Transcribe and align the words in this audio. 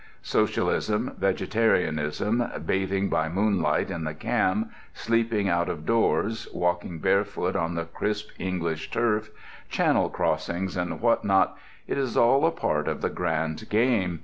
Socialism, 0.23 1.13
vegetarianism, 1.19 2.43
bathing 2.65 3.07
by 3.07 3.29
moonlight 3.29 3.91
in 3.91 4.03
the 4.03 4.15
Cam, 4.15 4.71
sleeping 4.95 5.47
out 5.47 5.69
of 5.69 5.85
doors, 5.85 6.47
walking 6.51 6.97
barefoot 6.97 7.55
on 7.55 7.75
the 7.75 7.85
crisp 7.85 8.31
English 8.39 8.89
turf, 8.89 9.29
channel 9.69 10.09
crossings 10.09 10.75
and 10.75 11.01
what 11.01 11.23
not—it 11.23 11.99
is 11.99 12.17
all 12.17 12.47
a 12.47 12.51
part 12.51 12.87
of 12.87 13.01
the 13.01 13.11
grand 13.11 13.69
game. 13.69 14.19